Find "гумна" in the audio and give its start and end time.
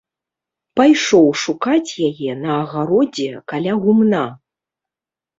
3.83-4.23